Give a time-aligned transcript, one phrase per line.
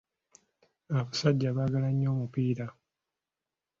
[0.99, 2.65] Abasajja baagala nnyo omupiira.